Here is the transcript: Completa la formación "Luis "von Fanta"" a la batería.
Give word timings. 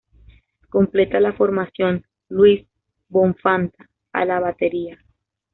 Completa 0.69 1.19
la 1.19 1.31
formación 1.31 2.03
"Luis 2.29 2.65
"von 3.07 3.35
Fanta"" 3.35 3.87
a 4.13 4.25
la 4.25 4.39
batería. 4.39 4.97